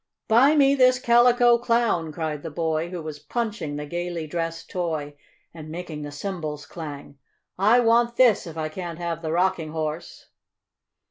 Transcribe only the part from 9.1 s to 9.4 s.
the